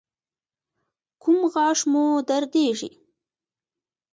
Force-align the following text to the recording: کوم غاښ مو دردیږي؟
کوم 1.21 1.39
غاښ 1.53 1.79
مو 1.91 2.03
دردیږي؟ 2.27 2.91